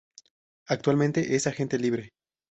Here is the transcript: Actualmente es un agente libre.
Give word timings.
Actualmente 0.65 1.35
es 1.35 1.45
un 1.45 1.51
agente 1.51 1.77
libre. 1.77 2.09